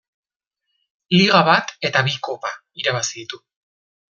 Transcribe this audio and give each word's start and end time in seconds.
Liga 1.17 1.41
bat 1.49 1.75
eta 1.91 2.03
bi 2.09 2.17
kopa 2.29 2.55
irabazi 2.85 3.15
ditu. 3.23 3.45